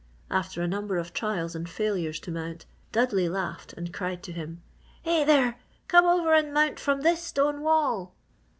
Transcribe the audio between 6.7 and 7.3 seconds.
from this